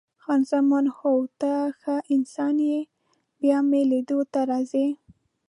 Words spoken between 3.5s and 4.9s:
مې لیدو ته راځې؟